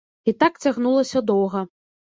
І 0.31 0.33
так 0.43 0.57
цягнулася 0.65 1.23
доўга. 1.31 1.65